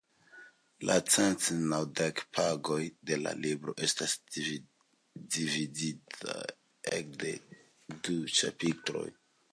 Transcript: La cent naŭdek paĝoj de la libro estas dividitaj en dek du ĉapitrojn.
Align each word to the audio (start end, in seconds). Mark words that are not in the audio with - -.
La 0.89 0.93
cent 1.15 1.49
naŭdek 1.73 2.21
paĝoj 2.37 2.79
de 3.11 3.19
la 3.25 3.35
libro 3.43 3.75
estas 3.89 4.17
dividitaj 5.37 6.41
en 6.99 7.15
dek 7.27 7.59
du 8.09 8.19
ĉapitrojn. 8.41 9.19